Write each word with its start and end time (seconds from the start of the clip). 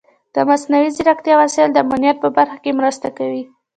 د 0.35 0.37
مصنوعي 0.49 0.89
ځیرکتیا 0.95 1.35
وسایل 1.41 1.69
د 1.73 1.77
امنیت 1.85 2.17
په 2.21 2.29
برخه 2.37 2.57
کې 2.63 2.77
مرسته 2.79 3.07
کوي. 3.17 3.43